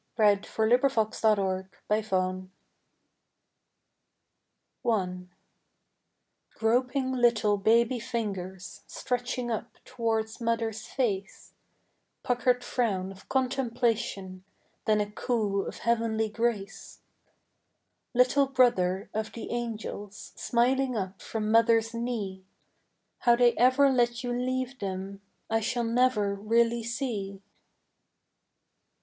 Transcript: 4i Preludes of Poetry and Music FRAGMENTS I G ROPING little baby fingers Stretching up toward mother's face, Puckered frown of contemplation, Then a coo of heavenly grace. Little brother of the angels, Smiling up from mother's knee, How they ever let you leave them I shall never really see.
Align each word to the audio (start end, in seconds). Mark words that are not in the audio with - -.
4i 0.17 0.43
Preludes 0.47 0.97
of 0.97 1.11
Poetry 1.11 1.69
and 1.69 1.69
Music 1.87 2.05
FRAGMENTS 2.07 2.49
I 4.83 5.05
G 6.59 6.65
ROPING 6.65 7.11
little 7.13 7.57
baby 7.59 7.99
fingers 7.99 8.81
Stretching 8.87 9.51
up 9.51 9.77
toward 9.85 10.27
mother's 10.41 10.87
face, 10.87 11.53
Puckered 12.23 12.63
frown 12.63 13.11
of 13.11 13.29
contemplation, 13.29 14.43
Then 14.85 15.01
a 15.01 15.11
coo 15.11 15.61
of 15.67 15.77
heavenly 15.77 16.29
grace. 16.29 17.01
Little 18.15 18.47
brother 18.47 19.07
of 19.13 19.31
the 19.33 19.51
angels, 19.51 20.31
Smiling 20.35 20.97
up 20.97 21.21
from 21.21 21.51
mother's 21.51 21.93
knee, 21.93 22.43
How 23.19 23.35
they 23.35 23.53
ever 23.55 23.91
let 23.91 24.23
you 24.23 24.33
leave 24.33 24.79
them 24.79 25.21
I 25.47 25.59
shall 25.59 25.83
never 25.83 26.33
really 26.33 26.81
see. 26.81 27.43